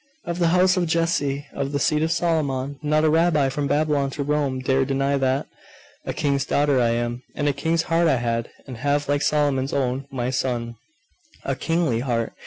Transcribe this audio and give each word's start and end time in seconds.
'Of 0.25 0.39
the 0.39 0.47
house 0.47 0.77
of 0.77 0.87
Jesse, 0.87 1.45
of 1.53 1.73
the 1.73 1.79
seed 1.79 2.01
of 2.01 2.11
Solomon; 2.11 2.79
not 2.81 3.03
a 3.03 3.09
rabbi 3.11 3.49
from 3.49 3.67
Babylon 3.67 4.09
to 4.17 4.23
Rome 4.23 4.59
dare 4.59 4.83
deny 4.83 5.15
that! 5.15 5.45
A 6.07 6.11
king's 6.13 6.43
daughter 6.43 6.79
I 6.81 6.89
am, 6.89 7.21
and 7.35 7.47
a 7.47 7.53
king's 7.53 7.83
heart 7.83 8.07
I 8.07 8.15
had, 8.17 8.49
and 8.65 8.77
have, 8.77 9.07
like 9.07 9.21
Solomon's 9.21 9.73
own, 9.73 10.07
my 10.09 10.31
son!.... 10.31 10.75
A 11.45 11.53
kingly 11.55 11.99
heart.... 11.99 12.33